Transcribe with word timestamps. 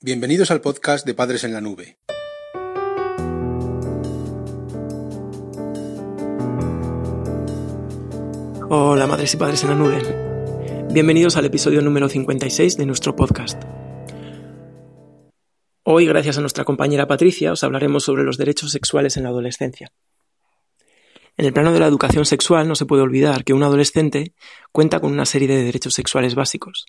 Bienvenidos 0.00 0.52
al 0.52 0.60
podcast 0.60 1.04
de 1.04 1.12
Padres 1.12 1.42
en 1.42 1.52
la 1.52 1.60
Nube. 1.60 1.98
Hola 8.70 9.08
madres 9.08 9.34
y 9.34 9.36
padres 9.36 9.64
en 9.64 9.70
la 9.70 9.74
nube. 9.74 10.86
Bienvenidos 10.92 11.36
al 11.36 11.46
episodio 11.46 11.82
número 11.82 12.08
56 12.08 12.76
de 12.76 12.86
nuestro 12.86 13.16
podcast. 13.16 13.60
Hoy, 15.82 16.06
gracias 16.06 16.38
a 16.38 16.42
nuestra 16.42 16.64
compañera 16.64 17.08
Patricia, 17.08 17.50
os 17.50 17.64
hablaremos 17.64 18.04
sobre 18.04 18.22
los 18.22 18.38
derechos 18.38 18.70
sexuales 18.70 19.16
en 19.16 19.24
la 19.24 19.30
adolescencia. 19.30 19.90
En 21.36 21.44
el 21.44 21.52
plano 21.52 21.72
de 21.72 21.80
la 21.80 21.88
educación 21.88 22.24
sexual 22.24 22.68
no 22.68 22.76
se 22.76 22.86
puede 22.86 23.02
olvidar 23.02 23.42
que 23.42 23.52
un 23.52 23.64
adolescente 23.64 24.32
cuenta 24.70 25.00
con 25.00 25.10
una 25.10 25.26
serie 25.26 25.48
de 25.48 25.64
derechos 25.64 25.94
sexuales 25.94 26.36
básicos. 26.36 26.86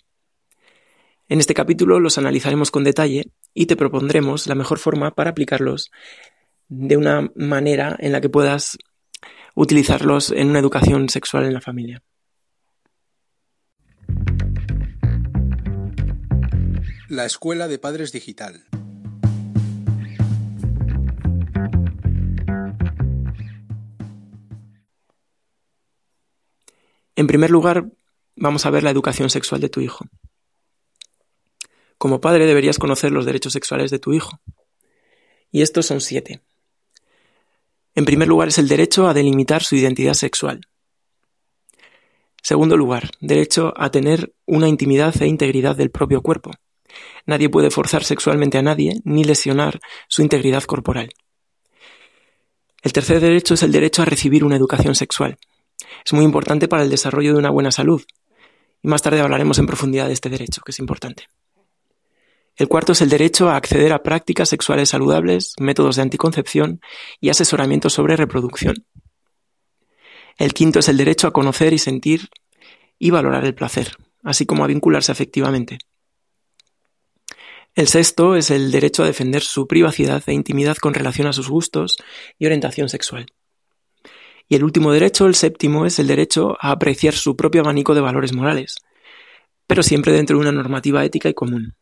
En 1.30 1.38
este 1.38 1.54
capítulo 1.54 2.00
los 2.00 2.18
analizaremos 2.18 2.72
con 2.72 2.82
detalle 2.82 3.30
y 3.54 3.66
te 3.66 3.76
propondremos 3.76 4.48
la 4.48 4.56
mejor 4.56 4.80
forma 4.80 5.14
para 5.14 5.30
aplicarlos 5.30 5.92
de 6.66 6.96
una 6.96 7.30
manera 7.36 7.96
en 8.00 8.10
la 8.10 8.20
que 8.20 8.28
puedas 8.28 8.76
utilizarlos 9.54 10.32
en 10.32 10.50
una 10.50 10.58
educación 10.58 11.08
sexual 11.08 11.44
en 11.44 11.54
la 11.54 11.60
familia. 11.60 12.02
La 17.08 17.26
Escuela 17.26 17.68
de 17.68 17.78
Padres 17.78 18.10
Digital. 18.10 18.64
En 27.14 27.28
primer 27.28 27.50
lugar, 27.50 27.88
vamos 28.34 28.66
a 28.66 28.70
ver 28.70 28.82
la 28.82 28.90
educación 28.90 29.30
sexual 29.30 29.60
de 29.60 29.68
tu 29.68 29.80
hijo. 29.80 30.06
Como 32.00 32.18
padre 32.18 32.46
deberías 32.46 32.78
conocer 32.78 33.12
los 33.12 33.26
derechos 33.26 33.52
sexuales 33.52 33.90
de 33.90 33.98
tu 33.98 34.14
hijo. 34.14 34.40
Y 35.52 35.60
estos 35.60 35.84
son 35.84 36.00
siete. 36.00 36.40
En 37.94 38.06
primer 38.06 38.26
lugar 38.26 38.48
es 38.48 38.56
el 38.56 38.68
derecho 38.68 39.06
a 39.06 39.12
delimitar 39.12 39.62
su 39.62 39.76
identidad 39.76 40.14
sexual. 40.14 40.62
Segundo 42.42 42.78
lugar, 42.78 43.10
derecho 43.20 43.74
a 43.76 43.90
tener 43.90 44.32
una 44.46 44.66
intimidad 44.66 45.14
e 45.20 45.26
integridad 45.26 45.76
del 45.76 45.90
propio 45.90 46.22
cuerpo. 46.22 46.52
Nadie 47.26 47.50
puede 47.50 47.70
forzar 47.70 48.02
sexualmente 48.02 48.56
a 48.56 48.62
nadie 48.62 49.02
ni 49.04 49.22
lesionar 49.24 49.78
su 50.08 50.22
integridad 50.22 50.62
corporal. 50.62 51.10
El 52.80 52.94
tercer 52.94 53.20
derecho 53.20 53.52
es 53.52 53.62
el 53.62 53.72
derecho 53.72 54.00
a 54.00 54.06
recibir 54.06 54.42
una 54.42 54.56
educación 54.56 54.94
sexual. 54.94 55.36
Es 56.06 56.14
muy 56.14 56.24
importante 56.24 56.66
para 56.66 56.82
el 56.82 56.88
desarrollo 56.88 57.34
de 57.34 57.40
una 57.40 57.50
buena 57.50 57.70
salud. 57.70 58.02
Y 58.82 58.88
más 58.88 59.02
tarde 59.02 59.20
hablaremos 59.20 59.58
en 59.58 59.66
profundidad 59.66 60.06
de 60.06 60.14
este 60.14 60.30
derecho, 60.30 60.62
que 60.64 60.70
es 60.70 60.78
importante. 60.78 61.26
El 62.60 62.68
cuarto 62.68 62.92
es 62.92 63.00
el 63.00 63.08
derecho 63.08 63.48
a 63.48 63.56
acceder 63.56 63.90
a 63.90 64.02
prácticas 64.02 64.50
sexuales 64.50 64.90
saludables, 64.90 65.54
métodos 65.58 65.96
de 65.96 66.02
anticoncepción 66.02 66.82
y 67.18 67.30
asesoramiento 67.30 67.88
sobre 67.88 68.16
reproducción. 68.16 68.84
El 70.36 70.52
quinto 70.52 70.80
es 70.80 70.90
el 70.90 70.98
derecho 70.98 71.26
a 71.26 71.32
conocer 71.32 71.72
y 71.72 71.78
sentir 71.78 72.28
y 72.98 73.08
valorar 73.08 73.46
el 73.46 73.54
placer, 73.54 73.96
así 74.22 74.44
como 74.44 74.62
a 74.62 74.66
vincularse 74.66 75.10
afectivamente. 75.10 75.78
El 77.74 77.88
sexto 77.88 78.36
es 78.36 78.50
el 78.50 78.70
derecho 78.70 79.04
a 79.04 79.06
defender 79.06 79.40
su 79.40 79.66
privacidad 79.66 80.22
e 80.26 80.34
intimidad 80.34 80.76
con 80.76 80.92
relación 80.92 81.28
a 81.28 81.32
sus 81.32 81.48
gustos 81.48 81.96
y 82.38 82.44
orientación 82.44 82.90
sexual. 82.90 83.24
Y 84.50 84.56
el 84.56 84.64
último 84.64 84.92
derecho, 84.92 85.24
el 85.24 85.34
séptimo, 85.34 85.86
es 85.86 85.98
el 85.98 86.08
derecho 86.08 86.58
a 86.60 86.72
apreciar 86.72 87.14
su 87.14 87.36
propio 87.36 87.62
abanico 87.62 87.94
de 87.94 88.02
valores 88.02 88.34
morales, 88.34 88.76
pero 89.66 89.82
siempre 89.82 90.12
dentro 90.12 90.36
de 90.36 90.42
una 90.42 90.52
normativa 90.52 91.02
ética 91.06 91.30
y 91.30 91.32
común. 91.32 91.79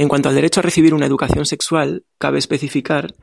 En 0.00 0.08
cuanto 0.08 0.30
al 0.30 0.34
derecho 0.34 0.60
a 0.60 0.62
recibir 0.62 0.94
una 0.94 1.04
educación 1.04 1.44
sexual, 1.44 2.06
cabe 2.16 2.38
especificar 2.38 3.14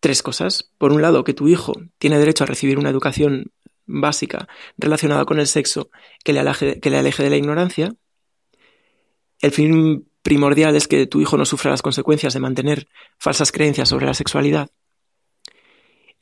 tres 0.00 0.22
cosas. 0.22 0.72
Por 0.78 0.94
un 0.94 1.02
lado, 1.02 1.24
que 1.24 1.34
tu 1.34 1.46
hijo 1.46 1.74
tiene 1.98 2.18
derecho 2.18 2.44
a 2.44 2.46
recibir 2.46 2.78
una 2.78 2.88
educación 2.88 3.52
básica 3.84 4.48
relacionada 4.78 5.26
con 5.26 5.38
el 5.38 5.46
sexo 5.46 5.90
que 6.24 6.32
le, 6.32 6.40
aleje, 6.40 6.78
de 6.80 7.28
la 7.28 7.36
ignorancia. 7.36 7.92
El 9.42 9.50
fin 9.52 10.08
primordial 10.22 10.74
es 10.74 10.88
que 10.88 11.06
tu 11.06 11.20
hijo 11.20 11.36
no 11.36 11.44
sufra 11.44 11.70
las 11.70 11.82
consecuencias 11.82 12.32
de 12.32 12.40
mantener 12.40 12.88
falsas 13.18 13.52
creencias 13.52 13.90
sobre 13.90 14.06
la 14.06 14.14
sexualidad. 14.14 14.70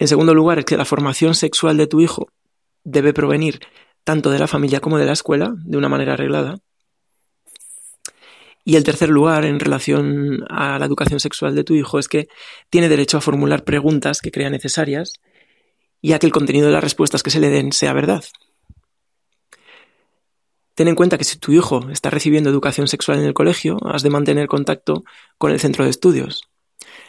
En 0.01 0.09
segundo 0.09 0.35
lugar, 0.35 0.59
es 0.59 0.65
que 0.65 0.77
la 0.77 0.87
formación 0.87 1.37
sexual 1.37 1.77
de 1.77 1.87
tu 1.87 2.01
hijo 2.01 2.27
debe 2.83 3.13
provenir 3.13 3.61
tanto 4.03 4.31
de 4.31 4.41
la 4.41 4.49
familia 4.49 4.81
como 4.81 4.99
de 4.99 5.07
la 5.07 5.13
escuela, 5.13 5.55
de 5.57 5.77
una 5.77 5.89
manera 5.89 6.15
arreglada. 6.15 6.57
Y 8.69 8.77
el 8.77 8.85
tercer 8.85 9.09
lugar, 9.09 9.47
en 9.47 9.59
relación 9.59 10.45
a 10.51 10.79
la 10.79 10.85
educación 10.85 11.21
sexual 11.21 11.55
de 11.55 11.65
tu 11.65 11.73
hijo, 11.73 11.99
es 11.99 12.07
que 12.07 12.29
tiene 12.69 12.91
derecho 12.91 13.17
a 13.17 13.23
formular 13.23 13.65
preguntas 13.65 14.21
que 14.21 14.31
crea 14.31 14.51
necesarias 14.51 15.15
y 16.03 16.13
a 16.13 16.19
que 16.19 16.27
el 16.27 16.33
contenido 16.33 16.67
de 16.67 16.75
las 16.75 16.85
respuestas 16.85 17.23
que 17.23 17.31
se 17.31 17.41
le 17.41 17.49
den 17.49 17.73
sea 17.73 17.95
verdad. 17.95 18.23
Ten 20.75 20.87
en 20.87 20.97
cuenta 20.97 21.17
que 21.17 21.25
si 21.25 21.39
tu 21.39 21.51
hijo 21.53 21.89
está 21.91 22.11
recibiendo 22.11 22.51
educación 22.51 22.89
sexual 22.89 23.21
en 23.21 23.25
el 23.25 23.33
colegio, 23.33 23.79
has 23.87 24.03
de 24.03 24.11
mantener 24.11 24.49
contacto 24.49 25.03
con 25.39 25.51
el 25.51 25.61
centro 25.61 25.85
de 25.85 25.91
estudios. 25.91 26.43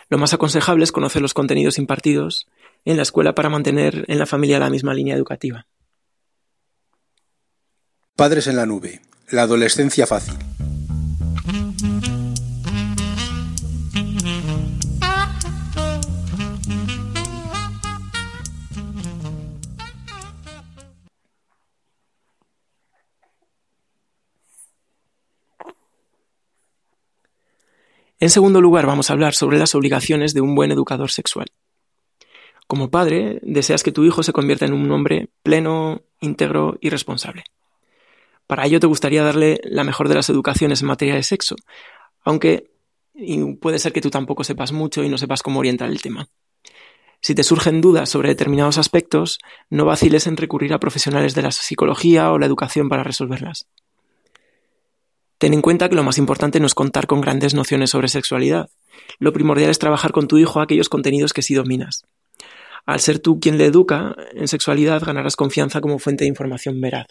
Lo 0.07 0.17
más 0.17 0.33
aconsejable 0.33 0.85
es 0.85 0.93
conocer 0.93 1.21
los 1.21 1.33
contenidos 1.33 1.77
impartidos 1.77 2.47
en 2.85 2.95
la 2.95 3.03
escuela 3.03 3.35
para 3.35 3.49
mantener 3.49 4.05
en 4.07 4.17
la 4.17 4.25
familia 4.25 4.59
la 4.59 4.69
misma 4.69 4.93
línea 4.93 5.17
educativa. 5.17 5.67
Padres 8.15 8.47
en 8.47 8.55
la 8.55 8.65
nube. 8.65 9.01
La 9.29 9.41
adolescencia 9.41 10.07
fácil. 10.07 10.37
En 11.81 11.87
segundo 28.29 28.59
lugar, 28.59 28.85
vamos 28.85 29.09
a 29.09 29.13
hablar 29.13 29.33
sobre 29.33 29.57
las 29.57 29.73
obligaciones 29.73 30.33
de 30.33 30.41
un 30.41 30.55
buen 30.55 30.71
educador 30.71 31.11
sexual. 31.11 31.47
Como 32.67 32.91
padre, 32.91 33.39
deseas 33.41 33.83
que 33.83 33.93
tu 33.93 34.03
hijo 34.03 34.23
se 34.23 34.33
convierta 34.33 34.65
en 34.65 34.73
un 34.73 34.91
hombre 34.91 35.29
pleno, 35.43 36.01
íntegro 36.19 36.77
y 36.81 36.89
responsable. 36.89 37.43
Para 38.49 38.65
ello 38.65 38.79
te 38.79 38.87
gustaría 38.87 39.21
darle 39.21 39.61
la 39.63 39.83
mejor 39.83 40.09
de 40.09 40.15
las 40.15 40.27
educaciones 40.31 40.81
en 40.81 40.87
materia 40.87 41.13
de 41.13 41.21
sexo, 41.21 41.55
aunque 42.23 42.71
puede 43.61 43.77
ser 43.77 43.93
que 43.93 44.01
tú 44.01 44.09
tampoco 44.09 44.43
sepas 44.43 44.71
mucho 44.71 45.03
y 45.03 45.09
no 45.09 45.19
sepas 45.19 45.43
cómo 45.43 45.59
orientar 45.59 45.87
el 45.87 46.01
tema. 46.01 46.29
Si 47.21 47.35
te 47.35 47.43
surgen 47.43 47.79
dudas 47.79 48.09
sobre 48.09 48.29
determinados 48.29 48.79
aspectos, 48.79 49.37
no 49.69 49.85
vaciles 49.85 50.25
en 50.25 50.35
recurrir 50.35 50.73
a 50.73 50.79
profesionales 50.79 51.35
de 51.35 51.43
la 51.43 51.51
psicología 51.51 52.31
o 52.31 52.39
la 52.39 52.47
educación 52.47 52.89
para 52.89 53.03
resolverlas. 53.03 53.67
Ten 55.37 55.53
en 55.53 55.61
cuenta 55.61 55.87
que 55.87 55.95
lo 55.95 56.03
más 56.03 56.17
importante 56.17 56.59
no 56.59 56.65
es 56.65 56.73
contar 56.73 57.05
con 57.05 57.21
grandes 57.21 57.53
nociones 57.53 57.91
sobre 57.91 58.07
sexualidad. 58.07 58.71
Lo 59.19 59.31
primordial 59.31 59.69
es 59.69 59.77
trabajar 59.77 60.11
con 60.11 60.27
tu 60.27 60.39
hijo 60.39 60.59
aquellos 60.59 60.89
contenidos 60.89 61.33
que 61.33 61.43
sí 61.43 61.53
dominas. 61.53 62.07
Al 62.87 62.99
ser 62.99 63.19
tú 63.19 63.39
quien 63.39 63.59
le 63.59 63.65
educa 63.65 64.15
en 64.33 64.47
sexualidad, 64.47 65.03
ganarás 65.05 65.35
confianza 65.35 65.81
como 65.81 65.99
fuente 65.99 66.23
de 66.23 66.29
información 66.29 66.81
veraz. 66.81 67.09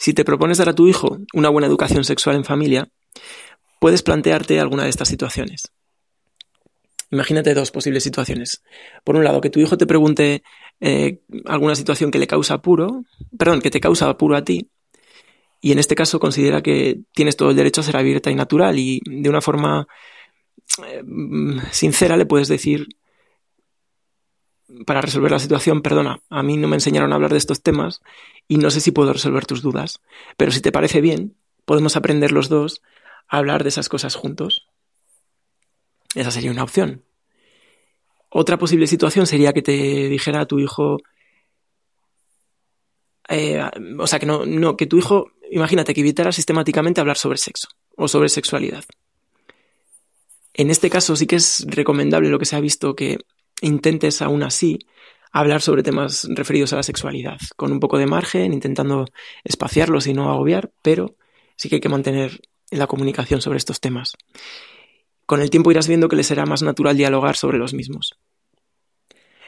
Si 0.00 0.14
te 0.14 0.24
propones 0.24 0.56
dar 0.56 0.70
a 0.70 0.74
tu 0.74 0.88
hijo 0.88 1.18
una 1.34 1.50
buena 1.50 1.66
educación 1.66 2.04
sexual 2.04 2.34
en 2.34 2.44
familia, 2.44 2.88
puedes 3.80 4.02
plantearte 4.02 4.58
alguna 4.58 4.84
de 4.84 4.88
estas 4.88 5.08
situaciones. 5.08 5.72
Imagínate 7.10 7.52
dos 7.52 7.70
posibles 7.70 8.02
situaciones. 8.02 8.62
Por 9.04 9.16
un 9.16 9.24
lado, 9.24 9.42
que 9.42 9.50
tu 9.50 9.60
hijo 9.60 9.76
te 9.76 9.86
pregunte 9.86 10.42
eh, 10.80 11.20
alguna 11.44 11.74
situación 11.74 12.10
que 12.10 12.18
le 12.18 12.26
causa 12.26 12.54
apuro, 12.54 13.04
perdón, 13.36 13.60
que 13.60 13.70
te 13.70 13.78
causa 13.78 14.08
apuro 14.08 14.36
a 14.36 14.42
ti, 14.42 14.70
y 15.60 15.70
en 15.72 15.78
este 15.78 15.94
caso 15.94 16.18
considera 16.18 16.62
que 16.62 17.00
tienes 17.12 17.36
todo 17.36 17.50
el 17.50 17.56
derecho 17.56 17.82
a 17.82 17.84
ser 17.84 17.98
abierta 17.98 18.30
y 18.30 18.34
natural 18.34 18.78
y 18.78 19.02
de 19.04 19.28
una 19.28 19.42
forma 19.42 19.86
eh, 20.86 21.02
sincera 21.72 22.16
le 22.16 22.24
puedes 22.24 22.48
decir 22.48 22.86
para 24.86 25.00
resolver 25.00 25.30
la 25.30 25.38
situación, 25.38 25.82
perdona, 25.82 26.20
a 26.30 26.42
mí 26.42 26.56
no 26.56 26.68
me 26.68 26.76
enseñaron 26.76 27.12
a 27.12 27.16
hablar 27.16 27.32
de 27.32 27.38
estos 27.38 27.62
temas 27.62 28.00
y 28.48 28.58
no 28.58 28.70
sé 28.70 28.80
si 28.80 28.90
puedo 28.90 29.12
resolver 29.12 29.46
tus 29.46 29.62
dudas, 29.62 30.00
pero 30.36 30.52
si 30.52 30.60
te 30.60 30.72
parece 30.72 31.00
bien, 31.00 31.36
podemos 31.64 31.96
aprender 31.96 32.32
los 32.32 32.48
dos 32.48 32.82
a 33.28 33.38
hablar 33.38 33.62
de 33.62 33.68
esas 33.68 33.88
cosas 33.88 34.14
juntos. 34.14 34.66
Esa 36.14 36.30
sería 36.30 36.50
una 36.50 36.64
opción. 36.64 37.04
Otra 38.28 38.58
posible 38.58 38.86
situación 38.86 39.26
sería 39.26 39.52
que 39.52 39.62
te 39.62 39.72
dijera 40.08 40.42
a 40.42 40.46
tu 40.46 40.58
hijo, 40.58 40.98
eh, 43.28 43.62
o 43.98 44.06
sea, 44.06 44.18
que 44.18 44.26
no, 44.26 44.46
no, 44.46 44.76
que 44.76 44.86
tu 44.86 44.98
hijo 44.98 45.30
imagínate 45.50 45.94
que 45.94 46.00
evitara 46.00 46.32
sistemáticamente 46.32 47.00
hablar 47.00 47.16
sobre 47.16 47.38
sexo 47.38 47.68
o 47.96 48.08
sobre 48.08 48.28
sexualidad. 48.28 48.84
En 50.54 50.70
este 50.70 50.90
caso 50.90 51.16
sí 51.16 51.26
que 51.26 51.36
es 51.36 51.64
recomendable 51.68 52.28
lo 52.28 52.38
que 52.38 52.44
se 52.44 52.56
ha 52.56 52.60
visto 52.60 52.94
que 52.94 53.18
intentes 53.60 54.22
aún 54.22 54.42
así 54.42 54.78
hablar 55.32 55.62
sobre 55.62 55.82
temas 55.82 56.26
referidos 56.30 56.72
a 56.72 56.76
la 56.76 56.82
sexualidad, 56.82 57.38
con 57.56 57.72
un 57.72 57.80
poco 57.80 57.98
de 57.98 58.06
margen, 58.06 58.52
intentando 58.52 59.06
espaciarlos 59.44 60.06
y 60.06 60.14
no 60.14 60.30
agobiar, 60.30 60.72
pero 60.82 61.16
sí 61.56 61.68
que 61.68 61.76
hay 61.76 61.80
que 61.80 61.88
mantener 61.88 62.40
en 62.70 62.78
la 62.78 62.86
comunicación 62.86 63.40
sobre 63.40 63.58
estos 63.58 63.80
temas. 63.80 64.14
Con 65.26 65.40
el 65.40 65.50
tiempo 65.50 65.70
irás 65.70 65.86
viendo 65.86 66.08
que 66.08 66.16
le 66.16 66.24
será 66.24 66.46
más 66.46 66.62
natural 66.62 66.96
dialogar 66.96 67.36
sobre 67.36 67.58
los 67.58 67.74
mismos. 67.74 68.18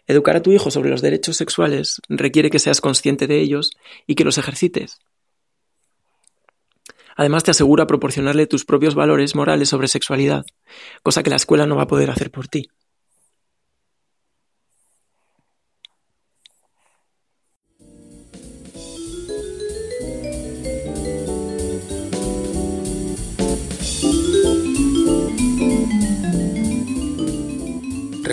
Educar 0.06 0.36
a 0.36 0.42
tu 0.42 0.52
hijo 0.52 0.70
sobre 0.70 0.90
los 0.90 1.02
derechos 1.02 1.36
sexuales 1.36 2.00
requiere 2.08 2.50
que 2.50 2.58
seas 2.58 2.80
consciente 2.80 3.26
de 3.26 3.40
ellos 3.40 3.72
y 4.06 4.14
que 4.14 4.24
los 4.24 4.38
ejercites. 4.38 4.98
Además, 7.16 7.44
te 7.44 7.50
asegura 7.50 7.86
proporcionarle 7.86 8.46
tus 8.46 8.64
propios 8.64 8.94
valores 8.94 9.34
morales 9.34 9.68
sobre 9.68 9.88
sexualidad, 9.88 10.44
cosa 11.02 11.22
que 11.22 11.30
la 11.30 11.36
escuela 11.36 11.66
no 11.66 11.76
va 11.76 11.82
a 11.82 11.88
poder 11.88 12.10
hacer 12.10 12.30
por 12.30 12.48
ti. 12.48 12.70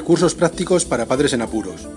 Recursos 0.09 0.33
prácticos 0.33 0.85
para 0.85 1.05
padres 1.05 1.33
en 1.33 1.43
apuros. 1.43 1.87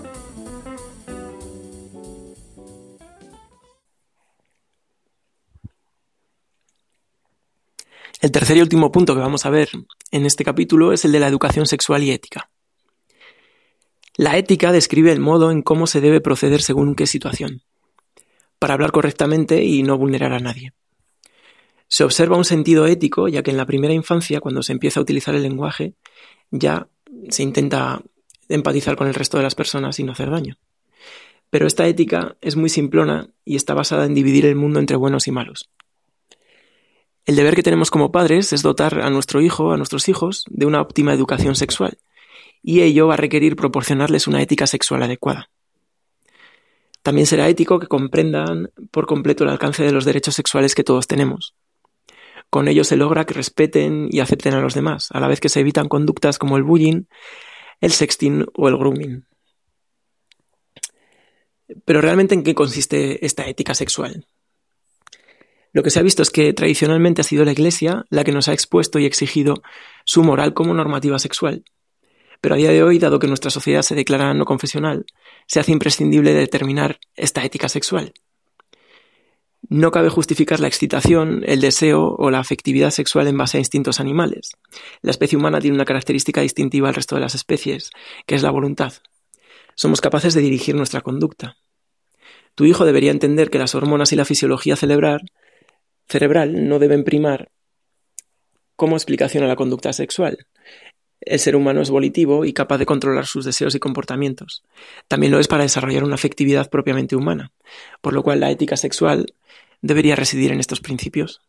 El 8.21 8.31
tercer 8.31 8.57
y 8.57 8.61
último 8.61 8.91
punto 8.91 9.15
que 9.15 9.19
vamos 9.19 9.47
a 9.47 9.49
ver 9.49 9.69
en 10.11 10.27
este 10.27 10.43
capítulo 10.43 10.93
es 10.93 11.05
el 11.05 11.11
de 11.11 11.21
la 11.21 11.27
educación 11.27 11.65
sexual 11.65 12.03
y 12.03 12.11
ética. 12.11 12.51
La 14.15 14.37
ética 14.37 14.71
describe 14.71 15.11
el 15.11 15.19
modo 15.19 15.49
en 15.49 15.63
cómo 15.63 15.87
se 15.87 15.99
debe 15.99 16.21
proceder 16.21 16.61
según 16.61 16.93
qué 16.93 17.07
situación, 17.07 17.63
para 18.59 18.75
hablar 18.75 18.91
correctamente 18.91 19.63
y 19.63 19.81
no 19.81 19.97
vulnerar 19.97 20.33
a 20.33 20.39
nadie. 20.39 20.73
Se 21.87 22.03
observa 22.03 22.37
un 22.37 22.45
sentido 22.45 22.85
ético, 22.85 23.27
ya 23.27 23.41
que 23.41 23.49
en 23.49 23.57
la 23.57 23.65
primera 23.65 23.95
infancia, 23.95 24.39
cuando 24.39 24.61
se 24.61 24.73
empieza 24.73 24.99
a 24.99 25.03
utilizar 25.03 25.33
el 25.33 25.41
lenguaje, 25.41 25.95
ya 26.51 26.87
se 27.29 27.43
intenta 27.43 28.01
empatizar 28.49 28.95
con 28.95 29.07
el 29.07 29.13
resto 29.13 29.37
de 29.37 29.43
las 29.43 29.55
personas 29.55 29.99
y 29.99 30.03
no 30.03 30.11
hacer 30.11 30.29
daño. 30.29 30.57
Pero 31.49 31.67
esta 31.67 31.87
ética 31.87 32.35
es 32.41 32.55
muy 32.55 32.69
simplona 32.69 33.29
y 33.45 33.55
está 33.55 33.73
basada 33.73 34.05
en 34.05 34.13
dividir 34.13 34.45
el 34.45 34.55
mundo 34.55 34.79
entre 34.79 34.97
buenos 34.97 35.27
y 35.27 35.31
malos. 35.31 35.69
El 37.25 37.35
deber 37.35 37.55
que 37.55 37.63
tenemos 37.63 37.89
como 37.89 38.11
padres 38.11 38.51
es 38.51 38.63
dotar 38.63 38.99
a 38.99 39.09
nuestro 39.09 39.41
hijo, 39.41 39.71
a 39.71 39.77
nuestros 39.77 40.09
hijos, 40.09 40.45
de 40.49 40.65
una 40.65 40.81
óptima 40.81 41.13
educación 41.13 41.55
sexual, 41.55 41.97
y 42.61 42.81
ello 42.81 43.07
va 43.07 43.13
a 43.13 43.17
requerir 43.17 43.55
proporcionarles 43.55 44.27
una 44.27 44.41
ética 44.41 44.67
sexual 44.67 45.03
adecuada. 45.03 45.49
También 47.01 47.27
será 47.27 47.47
ético 47.49 47.79
que 47.79 47.87
comprendan 47.87 48.71
por 48.91 49.05
completo 49.05 49.43
el 49.43 49.49
alcance 49.49 49.83
de 49.83 49.91
los 49.91 50.05
derechos 50.05 50.35
sexuales 50.35 50.73
que 50.73 50.85
todos 50.85 51.07
tenemos. 51.07 51.53
Con 52.53 52.67
ello 52.67 52.83
se 52.83 52.97
logra 52.97 53.25
que 53.25 53.33
respeten 53.33 54.09
y 54.11 54.19
acepten 54.19 54.53
a 54.53 54.61
los 54.61 54.75
demás, 54.75 55.09
a 55.09 55.19
la 55.19 55.27
vez 55.27 55.39
que 55.39 55.49
se 55.49 55.59
evitan 55.59 55.89
conductas 55.89 56.37
como 56.37 56.55
el 56.55 56.61
bullying, 56.61 57.05
el 57.81 57.91
sexting 57.91 58.45
o 58.53 58.67
el 58.67 58.77
grooming. 58.77 59.25
Pero 61.83 61.99
realmente 61.99 62.35
en 62.35 62.43
qué 62.43 62.53
consiste 62.53 63.25
esta 63.25 63.47
ética 63.47 63.73
sexual? 63.73 64.27
Lo 65.71 65.81
que 65.81 65.89
se 65.89 65.97
ha 65.97 66.03
visto 66.03 66.21
es 66.21 66.29
que 66.29 66.53
tradicionalmente 66.53 67.21
ha 67.21 67.23
sido 67.23 67.43
la 67.43 67.53
Iglesia 67.53 68.05
la 68.11 68.23
que 68.23 68.31
nos 68.31 68.47
ha 68.47 68.53
expuesto 68.53 68.99
y 68.99 69.07
exigido 69.07 69.63
su 70.05 70.21
moral 70.21 70.53
como 70.53 70.75
normativa 70.75 71.17
sexual. 71.17 71.63
Pero 72.39 72.53
a 72.53 72.59
día 72.59 72.69
de 72.69 72.83
hoy, 72.83 72.99
dado 72.99 73.17
que 73.17 73.25
nuestra 73.25 73.49
sociedad 73.49 73.81
se 73.81 73.95
declara 73.95 74.31
no 74.35 74.45
confesional, 74.45 75.07
se 75.47 75.59
hace 75.59 75.71
imprescindible 75.71 76.35
determinar 76.35 76.99
esta 77.15 77.43
ética 77.43 77.67
sexual. 77.67 78.13
No 79.69 79.91
cabe 79.91 80.09
justificar 80.09 80.59
la 80.59 80.67
excitación, 80.67 81.43
el 81.45 81.61
deseo 81.61 82.15
o 82.17 82.29
la 82.29 82.39
afectividad 82.39 82.91
sexual 82.91 83.27
en 83.27 83.37
base 83.37 83.57
a 83.57 83.61
instintos 83.61 83.99
animales. 83.99 84.51
La 85.01 85.11
especie 85.11 85.37
humana 85.37 85.61
tiene 85.61 85.75
una 85.75 85.85
característica 85.85 86.41
distintiva 86.41 86.89
al 86.89 86.95
resto 86.95 87.15
de 87.15 87.21
las 87.21 87.33
especies, 87.33 87.89
que 88.25 88.35
es 88.35 88.43
la 88.43 88.51
voluntad. 88.51 88.93
Somos 89.75 90.01
capaces 90.01 90.33
de 90.33 90.41
dirigir 90.41 90.75
nuestra 90.75 91.01
conducta. 91.01 91.55
Tu 92.55 92.65
hijo 92.65 92.85
debería 92.85 93.11
entender 93.11 93.49
que 93.49 93.57
las 93.57 93.73
hormonas 93.73 94.11
y 94.11 94.15
la 94.15 94.25
fisiología 94.25 94.75
cerebral 94.75 95.31
cerebral 96.07 96.67
no 96.67 96.79
deben 96.79 97.03
primar 97.03 97.49
como 98.75 98.95
explicación 98.95 99.43
a 99.43 99.47
la 99.47 99.55
conducta 99.55 99.93
sexual. 99.93 100.45
El 101.25 101.39
ser 101.39 101.55
humano 101.55 101.81
es 101.81 101.89
volitivo 101.89 102.45
y 102.45 102.53
capaz 102.53 102.77
de 102.77 102.85
controlar 102.85 103.25
sus 103.25 103.45
deseos 103.45 103.75
y 103.75 103.79
comportamientos. 103.79 104.63
También 105.07 105.31
lo 105.31 105.39
es 105.39 105.47
para 105.47 105.63
desarrollar 105.63 106.03
una 106.03 106.15
afectividad 106.15 106.69
propiamente 106.69 107.15
humana, 107.15 107.51
por 108.01 108.13
lo 108.13 108.23
cual 108.23 108.39
la 108.39 108.51
ética 108.51 108.77
sexual 108.77 109.33
debería 109.81 110.15
residir 110.15 110.51
en 110.51 110.59
estos 110.59 110.81
principios. 110.81 111.41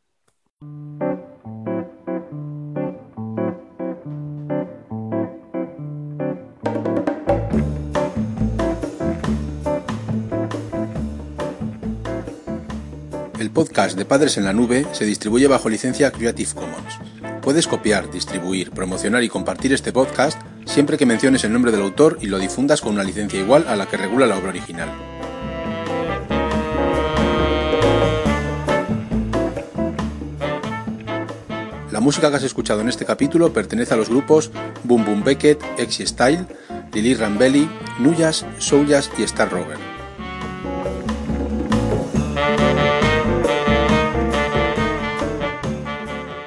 El 13.38 13.50
podcast 13.50 13.98
de 13.98 14.04
Padres 14.04 14.36
en 14.36 14.44
la 14.44 14.52
Nube 14.52 14.86
se 14.92 15.04
distribuye 15.04 15.46
bajo 15.48 15.68
licencia 15.68 16.10
Creative 16.10 16.54
Commons. 16.54 17.13
Puedes 17.44 17.68
copiar, 17.68 18.10
distribuir, 18.10 18.70
promocionar 18.70 19.22
y 19.22 19.28
compartir 19.28 19.74
este 19.74 19.92
podcast 19.92 20.40
siempre 20.64 20.96
que 20.96 21.04
menciones 21.04 21.44
el 21.44 21.52
nombre 21.52 21.72
del 21.72 21.82
autor 21.82 22.16
y 22.22 22.26
lo 22.28 22.38
difundas 22.38 22.80
con 22.80 22.94
una 22.94 23.04
licencia 23.04 23.38
igual 23.38 23.66
a 23.68 23.76
la 23.76 23.84
que 23.84 23.98
regula 23.98 24.26
la 24.26 24.38
obra 24.38 24.48
original. 24.48 24.88
La 31.92 32.00
música 32.00 32.30
que 32.30 32.36
has 32.36 32.44
escuchado 32.44 32.80
en 32.80 32.88
este 32.88 33.04
capítulo 33.04 33.52
pertenece 33.52 33.92
a 33.92 33.98
los 33.98 34.08
grupos 34.08 34.50
Boom 34.82 35.04
Boom 35.04 35.22
Beckett, 35.22 35.62
Exy 35.76 36.06
Style, 36.06 36.46
Lili 36.94 37.12
Rambelli, 37.12 37.68
Nuyas, 37.98 38.46
Souljas 38.58 39.10
y 39.18 39.22
Star 39.22 39.50
Rover. 39.50 39.93